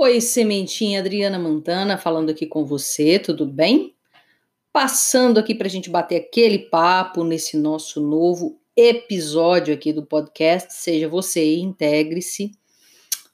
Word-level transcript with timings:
Oi, 0.00 0.20
Sementinha 0.20 1.00
Adriana 1.00 1.40
Montana 1.40 1.98
falando 1.98 2.30
aqui 2.30 2.46
com 2.46 2.64
você, 2.64 3.18
tudo 3.18 3.44
bem? 3.44 3.96
Passando 4.72 5.38
aqui 5.38 5.56
para 5.56 5.66
a 5.66 5.70
gente 5.70 5.90
bater 5.90 6.20
aquele 6.20 6.56
papo 6.60 7.24
nesse 7.24 7.56
nosso 7.56 8.00
novo 8.00 8.60
episódio 8.76 9.74
aqui 9.74 9.92
do 9.92 10.06
podcast, 10.06 10.72
seja 10.72 11.08
você 11.08 11.44
e 11.44 11.60
integre-se, 11.60 12.52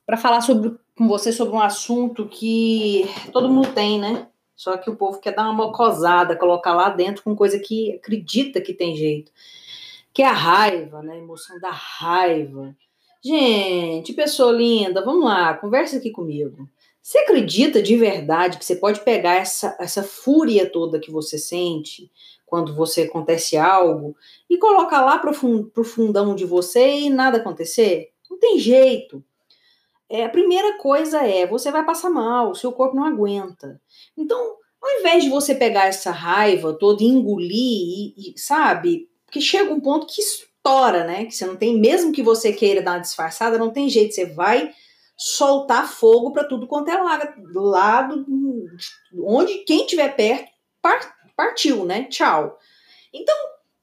para 0.06 0.16
falar 0.16 0.40
sobre, 0.40 0.74
com 0.96 1.06
você 1.06 1.32
sobre 1.32 1.54
um 1.54 1.60
assunto 1.60 2.26
que 2.30 3.04
todo 3.30 3.50
mundo 3.50 3.70
tem, 3.74 4.00
né? 4.00 4.26
Só 4.56 4.78
que 4.78 4.88
o 4.88 4.96
povo 4.96 5.20
quer 5.20 5.34
dar 5.34 5.44
uma 5.44 5.66
mocosada, 5.66 6.34
colocar 6.34 6.72
lá 6.72 6.88
dentro 6.88 7.22
com 7.22 7.36
coisa 7.36 7.58
que 7.58 7.92
acredita 7.92 8.58
que 8.58 8.72
tem 8.72 8.96
jeito, 8.96 9.30
que 10.14 10.22
é 10.22 10.26
a 10.26 10.32
raiva, 10.32 11.02
né? 11.02 11.12
A 11.12 11.18
emoção 11.18 11.60
da 11.60 11.70
raiva 11.70 12.74
Gente, 13.24 14.12
pessoa 14.12 14.52
linda, 14.52 15.02
vamos 15.02 15.24
lá, 15.24 15.54
conversa 15.54 15.96
aqui 15.96 16.10
comigo. 16.10 16.68
Você 17.00 17.16
acredita 17.16 17.82
de 17.82 17.96
verdade 17.96 18.58
que 18.58 18.64
você 18.66 18.76
pode 18.76 19.00
pegar 19.00 19.36
essa, 19.36 19.74
essa 19.80 20.02
fúria 20.02 20.68
toda 20.68 21.00
que 21.00 21.10
você 21.10 21.38
sente 21.38 22.12
quando 22.44 22.74
você 22.74 23.04
acontece 23.04 23.56
algo 23.56 24.14
e 24.48 24.58
colocar 24.58 25.02
lá 25.02 25.18
pro, 25.18 25.32
fund, 25.32 25.70
pro 25.70 25.84
fundão 25.84 26.34
de 26.34 26.44
você 26.44 26.98
e 26.98 27.08
nada 27.08 27.38
acontecer? 27.38 28.10
Não 28.30 28.38
tem 28.38 28.58
jeito. 28.58 29.24
É, 30.06 30.26
a 30.26 30.28
primeira 30.28 30.76
coisa 30.76 31.26
é, 31.26 31.46
você 31.46 31.70
vai 31.70 31.82
passar 31.82 32.10
mal, 32.10 32.54
seu 32.54 32.72
corpo 32.72 32.94
não 32.94 33.06
aguenta. 33.06 33.80
Então, 34.18 34.56
ao 34.82 35.00
invés 35.00 35.24
de 35.24 35.30
você 35.30 35.54
pegar 35.54 35.86
essa 35.86 36.10
raiva 36.10 36.74
toda 36.74 37.02
e 37.02 37.06
engolir, 37.06 37.48
e, 38.18 38.34
e 38.34 38.38
sabe, 38.38 39.08
que 39.30 39.40
chega 39.40 39.72
um 39.72 39.80
ponto 39.80 40.06
que 40.06 40.20
tora, 40.64 41.04
né? 41.04 41.26
Que 41.26 41.32
você 41.32 41.46
não 41.46 41.54
tem, 41.54 41.78
mesmo 41.78 42.10
que 42.10 42.22
você 42.22 42.52
queira 42.52 42.82
dar 42.82 42.92
uma 42.92 43.00
disfarçada, 43.00 43.58
não 43.58 43.70
tem 43.70 43.88
jeito, 43.88 44.14
você 44.14 44.24
vai 44.24 44.72
soltar 45.16 45.88
fogo 45.88 46.32
para 46.32 46.44
tudo 46.44 46.66
quanto 46.66 46.90
é 46.90 46.96
lado, 46.96 47.28
lado, 47.54 48.26
onde 49.22 49.58
quem 49.58 49.86
tiver 49.86 50.16
perto 50.16 50.50
partiu, 51.36 51.84
né? 51.84 52.04
Tchau. 52.04 52.58
Então, 53.12 53.36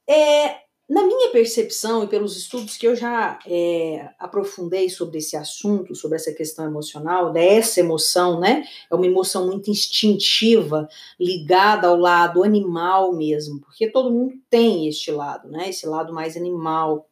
é, 0.10 0.62
na 0.92 1.06
minha 1.06 1.30
percepção 1.30 2.04
e 2.04 2.08
pelos 2.08 2.36
estudos 2.36 2.76
que 2.76 2.86
eu 2.86 2.98
já 2.98 3.40
é, 3.48 4.10
aprofundei 4.20 4.90
sobre 4.90 5.20
esse 5.20 5.38
assunto, 5.38 5.96
sobre 5.96 6.18
essa 6.18 6.34
questão 6.34 6.66
emocional, 6.66 7.32
dessa 7.32 7.80
emoção, 7.80 8.42
né? 8.42 8.66
É 8.90 8.94
uma 8.94 9.06
emoção 9.06 9.48
muito 9.48 9.72
instintiva, 9.72 10.90
ligada 11.18 11.88
ao 11.88 11.96
lado 11.96 12.44
animal 12.44 13.14
mesmo, 13.14 13.62
porque 13.62 13.90
todo 13.90 14.12
mundo 14.12 14.34
tem 14.50 14.86
este 14.86 15.12
lado, 15.12 15.48
né? 15.48 15.70
Esse 15.70 15.88
lado 15.88 16.14
mais 16.14 16.36
animal. 16.36 17.08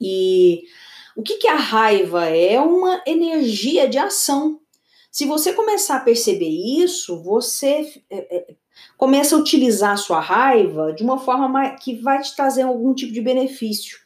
E 0.00 0.64
o 1.16 1.22
que, 1.22 1.36
que 1.36 1.46
a 1.46 1.54
raiva 1.54 2.26
é? 2.26 2.54
É 2.54 2.60
uma 2.60 3.00
energia 3.06 3.88
de 3.88 3.96
ação. 3.96 4.58
Se 5.08 5.24
você 5.24 5.52
começar 5.52 5.98
a 5.98 6.00
perceber 6.00 6.48
isso, 6.48 7.22
você 7.22 8.02
é, 8.10 8.36
é, 8.36 8.56
começa 8.96 9.36
a 9.36 9.38
utilizar 9.38 9.92
a 9.92 9.96
sua 9.96 10.20
raiva 10.20 10.92
de 10.92 11.02
uma 11.02 11.18
forma 11.18 11.70
que 11.76 11.94
vai 11.96 12.20
te 12.20 12.34
trazer 12.34 12.62
algum 12.62 12.94
tipo 12.94 13.12
de 13.12 13.20
benefício 13.20 13.98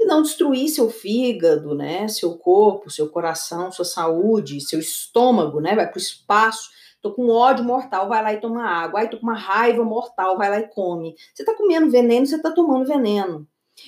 e 0.00 0.04
não 0.04 0.22
destruir 0.22 0.68
seu 0.68 0.88
fígado, 0.88 1.74
né, 1.74 2.06
seu 2.08 2.36
corpo, 2.38 2.90
seu 2.90 3.08
coração, 3.08 3.72
sua 3.72 3.84
saúde, 3.84 4.60
seu 4.60 4.78
estômago, 4.78 5.60
né, 5.60 5.74
vai 5.74 5.86
para 5.86 5.96
o 5.96 6.00
espaço. 6.00 6.70
Tô 7.00 7.12
com 7.12 7.28
ódio 7.28 7.64
mortal, 7.64 8.08
vai 8.08 8.22
lá 8.22 8.32
e 8.32 8.40
toma 8.40 8.64
água. 8.64 9.00
Ai, 9.00 9.08
tô 9.08 9.18
com 9.18 9.22
uma 9.22 9.38
raiva 9.38 9.84
mortal, 9.84 10.36
vai 10.36 10.50
lá 10.50 10.58
e 10.58 10.68
come. 10.68 11.14
Você 11.32 11.44
tá 11.44 11.54
comendo 11.54 11.90
veneno, 11.90 12.26
você 12.26 12.40
tá 12.40 12.50
tomando 12.50 12.86
veneno. 12.86 13.46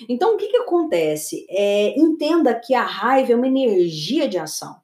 Então, 0.08 0.34
o 0.34 0.36
que 0.36 0.46
que 0.46 0.56
acontece? 0.56 1.44
É, 1.50 1.98
entenda 1.98 2.54
que 2.54 2.72
a 2.72 2.84
raiva 2.84 3.32
é 3.32 3.36
uma 3.36 3.48
energia 3.48 4.28
de 4.28 4.38
ação. 4.38 4.76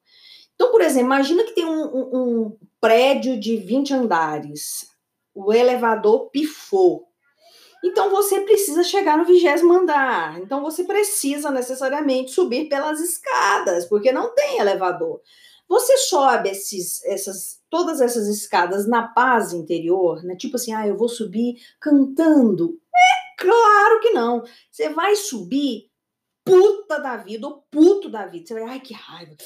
Então, 0.55 0.73
por 0.73 0.81
exemplo, 0.81 1.07
imagina 1.07 1.45
que 1.45 1.55
tem 1.55 1.65
um, 1.65 1.85
um, 1.85 2.17
um 2.17 2.57
prédio 2.81 3.39
de 3.39 3.57
20 3.57 3.95
andares 3.95 4.96
o 5.37 5.53
elevador 5.53 6.31
pifou. 6.31 7.07
Então 7.85 8.11
você 8.11 8.41
precisa 8.41 8.83
chegar 8.83 9.19
no 9.19 9.27
vigésimo 9.27 9.75
andar. 9.75 10.41
Então 10.41 10.63
você 10.63 10.83
precisa 10.83 11.51
necessariamente 11.51 12.33
subir 12.33 12.69
pelas 12.69 13.01
escadas, 13.01 13.85
porque 13.85 14.11
não 14.11 14.35
tem 14.35 14.59
elevador. 14.59 15.21
Você 15.69 15.99
sobe 15.99 16.49
esses, 16.49 17.05
essas, 17.05 17.61
todas 17.69 18.01
essas 18.01 18.27
escadas 18.29 18.89
na 18.89 19.09
paz 19.09 19.53
interior, 19.53 20.23
né? 20.25 20.37
Tipo 20.37 20.57
assim, 20.57 20.73
ah, 20.73 20.87
eu 20.87 20.97
vou 20.97 21.09
subir 21.09 21.57
cantando. 21.79 22.81
É 22.95 23.43
claro 23.43 24.01
que 24.01 24.11
não. 24.11 24.43
Você 24.71 24.89
vai 24.89 25.15
subir 25.17 25.91
puta 26.45 26.99
da 26.99 27.17
vida 27.17 27.47
ou 27.47 27.63
puto 27.71 28.09
da 28.09 28.27
vida. 28.27 28.47
Você 28.47 28.55
vai, 28.55 28.63
ai, 28.63 28.81
que 28.81 28.95
raiva. 28.95 29.37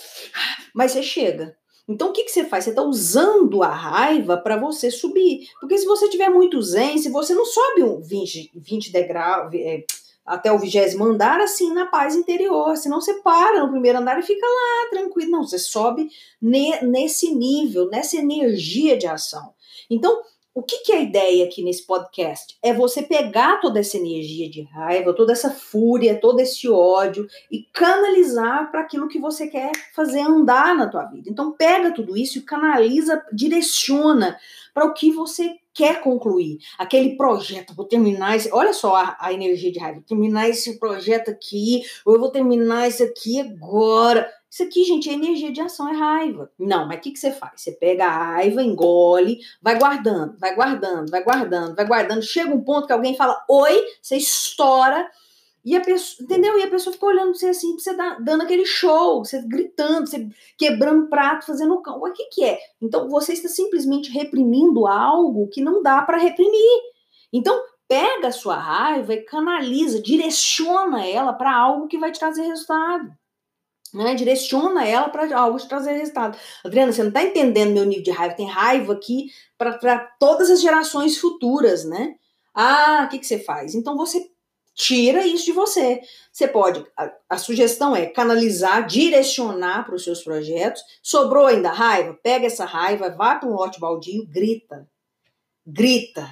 Mas 0.74 0.92
você 0.92 1.02
chega. 1.02 1.56
Então, 1.88 2.10
o 2.10 2.12
que, 2.12 2.24
que 2.24 2.30
você 2.30 2.44
faz? 2.44 2.64
Você 2.64 2.70
está 2.70 2.82
usando 2.82 3.62
a 3.62 3.68
raiva 3.68 4.36
para 4.36 4.56
você 4.56 4.90
subir. 4.90 5.48
Porque 5.60 5.76
se 5.76 5.86
você 5.86 6.08
tiver 6.08 6.28
muito 6.28 6.60
zen, 6.62 6.98
se 6.98 7.08
você 7.10 7.34
não 7.34 7.44
sobe 7.44 7.82
um 7.82 8.00
20, 8.00 8.52
20 8.54 8.92
degraus 8.92 9.52
é, 9.54 9.84
até 10.24 10.52
o 10.52 10.58
vigésimo 10.58 11.04
andar, 11.04 11.40
assim, 11.40 11.72
na 11.72 11.86
paz 11.86 12.14
interior. 12.14 12.76
Senão 12.76 13.00
você 13.00 13.14
para 13.14 13.62
no 13.64 13.70
primeiro 13.70 13.98
andar 13.98 14.18
e 14.18 14.22
fica 14.22 14.46
lá, 14.46 14.90
tranquilo. 14.90 15.30
Não, 15.30 15.46
você 15.46 15.58
sobe 15.58 16.08
ne, 16.40 16.80
nesse 16.82 17.34
nível, 17.34 17.88
nessa 17.88 18.16
energia 18.16 18.96
de 18.96 19.06
ação. 19.06 19.52
Então, 19.90 20.22
o 20.52 20.62
que, 20.62 20.78
que, 20.78 20.92
é 20.92 20.96
a 20.96 21.02
ideia 21.02 21.44
aqui 21.44 21.62
nesse 21.62 21.86
podcast? 21.86 22.58
É 22.60 22.74
você 22.74 23.02
pegar 23.02 23.60
toda 23.60 23.78
essa 23.78 23.96
energia 23.96 24.50
de 24.50 24.62
raiva, 24.62 25.14
toda 25.14 25.32
essa 25.32 25.50
fúria, 25.50 26.20
todo 26.20 26.40
esse 26.40 26.68
ódio 26.68 27.28
e 27.50 27.62
canalizar 27.72 28.68
para 28.70 28.80
aquilo 28.80 29.06
que 29.06 29.20
você 29.20 29.46
quer 29.46 29.70
fazer 29.94 30.20
andar 30.20 30.74
na 30.74 30.88
tua 30.88 31.04
vida. 31.04 31.30
Então 31.30 31.52
pega 31.52 31.92
tudo 31.92 32.16
isso 32.16 32.38
e 32.38 32.42
canaliza, 32.42 33.24
direciona 33.32 34.36
para 34.74 34.84
o 34.84 34.94
que 34.94 35.12
você 35.12 35.56
quer 35.72 36.00
concluir. 36.00 36.58
Aquele 36.78 37.16
projeto, 37.16 37.74
vou 37.74 37.86
terminar 37.86 38.36
esse, 38.36 38.50
olha 38.52 38.72
só 38.72 38.96
a, 38.96 39.16
a 39.20 39.32
energia 39.32 39.72
de 39.72 39.78
raiva, 39.78 40.02
terminar 40.06 40.48
esse 40.48 40.78
projeto 40.78 41.30
aqui, 41.30 41.82
ou 42.04 42.14
eu 42.14 42.20
vou 42.20 42.30
terminar 42.30 42.88
isso 42.88 43.02
aqui 43.02 43.40
agora. 43.40 44.30
Isso 44.50 44.64
aqui, 44.64 44.84
gente, 44.84 45.08
é 45.08 45.12
energia 45.12 45.52
de 45.52 45.60
ação, 45.60 45.88
é 45.88 45.96
raiva. 45.96 46.50
Não, 46.58 46.86
mas 46.86 46.98
o 46.98 47.00
que, 47.02 47.12
que 47.12 47.18
você 47.18 47.30
faz? 47.30 47.52
Você 47.60 47.72
pega 47.72 48.04
a 48.04 48.34
raiva, 48.34 48.62
engole, 48.62 49.38
vai 49.62 49.78
guardando, 49.78 50.36
vai 50.38 50.54
guardando, 50.56 51.10
vai 51.10 51.22
guardando, 51.22 51.76
vai 51.76 51.86
guardando. 51.86 52.22
Chega 52.22 52.52
um 52.52 52.64
ponto 52.64 52.86
que 52.86 52.92
alguém 52.92 53.16
fala 53.16 53.40
oi, 53.48 53.80
você 54.02 54.16
estoura, 54.16 55.08
e 55.64 55.76
a 55.76 55.80
pessoa, 55.80 56.24
entendeu? 56.24 56.58
E 56.58 56.62
a 56.62 56.70
pessoa 56.70 56.92
fica 56.92 57.06
olhando 57.06 57.34
você 57.34 57.48
assim, 57.48 57.78
você 57.78 57.94
dando 58.20 58.42
aquele 58.42 58.64
show, 58.64 59.24
você 59.24 59.42
gritando, 59.42 60.06
você 60.06 60.28
quebrando 60.56 61.08
prato, 61.08 61.46
fazendo 61.46 61.80
cão. 61.82 61.98
O 62.00 62.12
que, 62.12 62.24
que 62.26 62.44
é? 62.44 62.58
Então, 62.80 63.08
você 63.08 63.32
está 63.32 63.48
simplesmente 63.48 64.10
reprimindo 64.10 64.86
algo 64.86 65.48
que 65.48 65.60
não 65.60 65.82
dá 65.82 66.02
para 66.02 66.18
reprimir. 66.18 66.80
Então, 67.32 67.62
pega 67.88 68.28
a 68.28 68.32
sua 68.32 68.56
raiva 68.56 69.14
e 69.14 69.22
canaliza, 69.22 70.00
direciona 70.00 71.06
ela 71.06 71.32
para 71.32 71.54
algo 71.54 71.88
que 71.88 71.98
vai 71.98 72.10
te 72.12 72.18
trazer 72.18 72.42
resultado 72.42 73.10
né? 73.92 74.14
Direciona 74.14 74.86
ela 74.86 75.08
para 75.08 75.36
algo 75.36 75.58
te 75.58 75.68
trazer 75.68 75.92
resultado. 75.92 76.38
Adriana, 76.64 76.92
você 76.92 77.02
não 77.02 77.08
está 77.08 77.22
entendendo 77.22 77.72
meu 77.72 77.84
nível 77.84 78.04
de 78.04 78.10
raiva. 78.10 78.34
Tem 78.34 78.46
raiva 78.46 78.92
aqui 78.92 79.30
para 79.58 79.98
todas 80.18 80.50
as 80.50 80.60
gerações 80.60 81.18
futuras, 81.18 81.84
né? 81.84 82.14
Ah, 82.54 83.04
o 83.06 83.08
que, 83.08 83.18
que 83.18 83.26
você 83.26 83.38
faz? 83.38 83.74
Então 83.74 83.96
você 83.96 84.30
tira 84.80 85.26
isso 85.26 85.44
de 85.44 85.52
você. 85.52 86.00
Você 86.32 86.48
pode, 86.48 86.84
a, 86.96 87.12
a 87.28 87.36
sugestão 87.36 87.94
é 87.94 88.06
canalizar, 88.06 88.86
direcionar 88.86 89.84
para 89.84 89.94
os 89.94 90.02
seus 90.02 90.22
projetos. 90.22 90.82
Sobrou 91.02 91.46
ainda 91.46 91.70
raiva? 91.70 92.18
Pega 92.22 92.46
essa 92.46 92.64
raiva, 92.64 93.10
vá 93.10 93.34
para 93.34 93.48
um 93.48 93.52
lote 93.52 93.78
baldio, 93.78 94.26
grita. 94.26 94.88
Grita, 95.66 96.26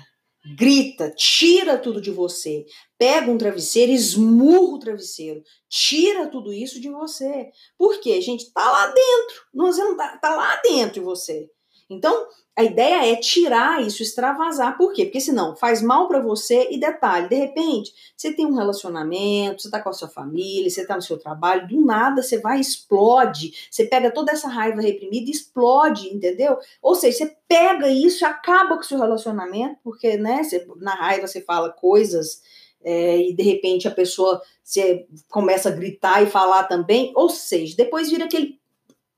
grita, 0.56 1.10
tira 1.10 1.76
tudo 1.76 2.00
de 2.00 2.10
você. 2.10 2.64
Pega 2.96 3.30
um 3.30 3.36
travesseiro, 3.36 3.92
esmurra 3.92 4.74
o 4.74 4.78
travesseiro, 4.78 5.42
tira 5.68 6.26
tudo 6.28 6.52
isso 6.52 6.80
de 6.80 6.88
você. 6.88 7.50
Por 7.76 8.00
quê, 8.00 8.20
gente? 8.22 8.50
Tá 8.52 8.68
lá 8.70 8.86
dentro. 8.86 9.36
Você 9.54 9.84
não 9.84 9.96
tá, 9.96 10.16
tá 10.16 10.34
lá 10.34 10.56
dentro 10.62 10.94
de 10.94 11.00
você. 11.00 11.50
Então, 11.90 12.26
a 12.58 12.64
ideia 12.64 13.12
é 13.12 13.14
tirar 13.14 13.80
isso, 13.80 14.02
extravasar. 14.02 14.76
Por 14.76 14.92
quê? 14.92 15.04
Porque 15.04 15.20
senão 15.20 15.54
faz 15.54 15.80
mal 15.80 16.08
para 16.08 16.20
você 16.20 16.66
e 16.72 16.78
detalhe, 16.78 17.28
de 17.28 17.36
repente, 17.36 17.92
você 18.16 18.32
tem 18.32 18.44
um 18.44 18.56
relacionamento, 18.56 19.62
você 19.62 19.70
tá 19.70 19.80
com 19.80 19.88
a 19.88 19.92
sua 19.92 20.08
família, 20.08 20.68
você 20.68 20.84
tá 20.84 20.96
no 20.96 21.02
seu 21.02 21.16
trabalho, 21.16 21.68
do 21.68 21.80
nada 21.80 22.20
você 22.20 22.38
vai 22.38 22.58
explode, 22.58 23.52
você 23.70 23.86
pega 23.86 24.10
toda 24.10 24.32
essa 24.32 24.48
raiva 24.48 24.82
reprimida 24.82 25.28
e 25.28 25.30
explode, 25.30 26.08
entendeu? 26.08 26.58
Ou 26.82 26.96
seja, 26.96 27.18
você 27.18 27.36
pega 27.46 27.88
isso 27.88 28.24
e 28.24 28.26
acaba 28.26 28.74
com 28.74 28.82
o 28.82 28.84
seu 28.84 28.98
relacionamento, 28.98 29.78
porque, 29.84 30.16
né, 30.16 30.42
você, 30.42 30.66
na 30.78 30.94
raiva 30.94 31.28
você 31.28 31.40
fala 31.40 31.70
coisas 31.70 32.42
é, 32.82 33.18
e 33.18 33.34
de 33.34 33.42
repente 33.42 33.86
a 33.86 33.92
pessoa 33.92 34.42
você 34.64 35.06
começa 35.30 35.68
a 35.68 35.72
gritar 35.72 36.22
e 36.22 36.26
falar 36.26 36.64
também, 36.64 37.12
ou 37.14 37.28
seja, 37.30 37.76
depois 37.76 38.10
vira 38.10 38.24
aquele 38.24 38.58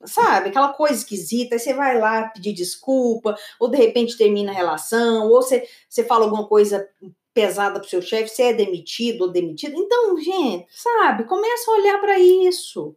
sabe, 0.04 0.48
aquela 0.48 0.72
coisa 0.72 0.94
esquisita, 0.94 1.54
aí 1.54 1.58
você 1.58 1.74
vai 1.74 1.98
lá 1.98 2.28
pedir 2.28 2.52
desculpa, 2.52 3.36
ou 3.58 3.68
de 3.68 3.76
repente 3.76 4.16
termina 4.16 4.50
a 4.50 4.54
relação, 4.54 5.28
ou 5.28 5.42
você, 5.42 5.66
você 5.88 6.04
fala 6.04 6.24
alguma 6.24 6.46
coisa 6.46 6.88
pesada 7.32 7.78
pro 7.78 7.88
seu 7.88 8.02
chefe, 8.02 8.28
você 8.28 8.44
é 8.44 8.52
demitido 8.52 9.22
ou 9.22 9.30
demitido. 9.30 9.74
Então, 9.76 10.18
gente, 10.20 10.66
sabe, 10.70 11.24
começa 11.24 11.70
a 11.70 11.74
olhar 11.74 12.00
para 12.00 12.18
isso. 12.18 12.96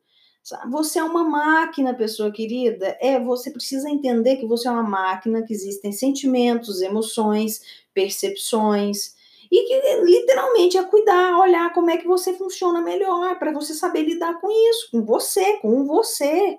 Você 0.69 0.99
é 0.99 1.03
uma 1.03 1.23
máquina, 1.23 1.93
pessoa 1.93 2.29
querida. 2.29 2.97
É, 2.99 3.17
você 3.17 3.49
precisa 3.49 3.89
entender 3.89 4.35
que 4.35 4.45
você 4.45 4.67
é 4.67 4.71
uma 4.71 4.83
máquina, 4.83 5.43
que 5.43 5.53
existem 5.53 5.93
sentimentos, 5.93 6.81
emoções, 6.81 7.61
percepções, 7.93 9.15
e 9.49 9.63
que 9.65 10.03
literalmente 10.03 10.77
é 10.77 10.83
cuidar, 10.83 11.39
olhar 11.39 11.71
como 11.73 11.91
é 11.91 11.97
que 11.97 12.07
você 12.07 12.33
funciona 12.33 12.81
melhor, 12.81 13.37
para 13.37 13.53
você 13.53 13.73
saber 13.73 14.01
lidar 14.01 14.41
com 14.41 14.49
isso, 14.49 14.89
com 14.91 15.05
você, 15.05 15.59
com 15.59 15.85
você. 15.85 16.57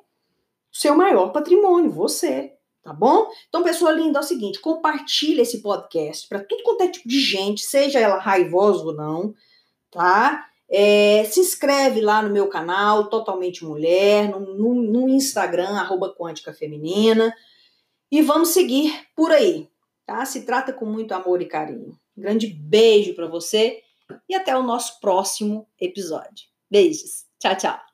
Seu 0.75 0.97
maior 0.97 1.31
patrimônio, 1.31 1.89
você. 1.89 2.53
Tá 2.83 2.93
bom? 2.93 3.31
Então, 3.49 3.63
pessoa 3.63 3.93
linda, 3.93 4.19
é 4.19 4.23
o 4.23 4.25
seguinte: 4.25 4.61
compartilha 4.61 5.41
esse 5.41 5.63
podcast 5.63 6.29
para 6.29 6.41
tudo 6.41 6.65
quanto 6.65 6.83
é 6.83 6.89
tipo 6.89 7.09
de 7.09 7.19
gente, 7.19 7.63
seja 7.63 7.99
ela 7.99 8.19
raivosa 8.19 8.85
ou 8.85 8.93
não, 8.93 9.33
tá? 9.91 10.47
É, 10.69 11.25
se 11.25 11.41
inscreve 11.41 12.01
lá 12.01 12.21
no 12.21 12.31
meu 12.31 12.49
canal, 12.49 13.09
Totalmente 13.09 13.65
Mulher, 13.65 14.29
no, 14.29 14.41
no, 14.41 14.75
no 14.75 15.09
Instagram, 15.09 15.79
arroba 15.79 16.15
Quântica 16.15 16.53
Feminina. 16.53 17.33
E 18.11 18.21
vamos 18.21 18.49
seguir 18.49 18.93
por 19.15 19.31
aí, 19.31 19.69
tá? 20.05 20.25
Se 20.27 20.43
trata 20.43 20.73
com 20.73 20.85
muito 20.85 21.13
amor 21.13 21.41
e 21.41 21.47
carinho. 21.47 21.97
Um 22.17 22.23
grande 22.23 22.49
beijo 22.49 23.15
para 23.15 23.27
você 23.27 23.81
e 24.29 24.35
até 24.35 24.57
o 24.57 24.63
nosso 24.63 25.01
próximo 25.01 25.67
episódio. 25.81 26.49
Beijos. 26.71 27.25
Tchau, 27.39 27.57
tchau. 27.57 27.94